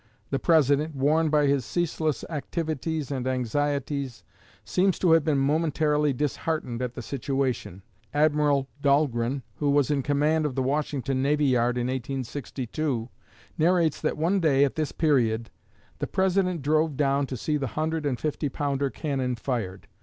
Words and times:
The 0.31 0.39
President, 0.39 0.95
worn 0.95 1.29
by 1.29 1.45
his 1.45 1.63
ceaseless 1.63 2.25
activities 2.27 3.11
and 3.11 3.27
anxieties, 3.27 4.23
seems 4.65 4.97
to 4.97 5.11
have 5.11 5.23
been 5.23 5.37
momentarily 5.37 6.11
disheartened 6.11 6.81
at 6.81 6.95
the 6.95 7.03
situation. 7.03 7.83
Admiral 8.11 8.67
Dahlgren, 8.81 9.43
who 9.57 9.69
was 9.69 9.91
in 9.91 10.01
command 10.01 10.47
of 10.47 10.55
the 10.55 10.63
Washington 10.63 11.21
navy 11.21 11.45
yard 11.45 11.77
in 11.77 11.85
1862, 11.85 13.09
narrates 13.59 14.01
that 14.01 14.17
one 14.17 14.39
day, 14.39 14.63
at 14.65 14.73
this 14.73 14.91
period, 14.91 15.51
"the 15.99 16.07
President 16.07 16.63
drove 16.63 16.97
down 16.97 17.27
to 17.27 17.37
see 17.37 17.55
the 17.55 17.67
hundred 17.67 18.03
and 18.03 18.19
fifty 18.19 18.49
pounder 18.49 18.89
cannon 18.89 19.35
fired. 19.35 19.87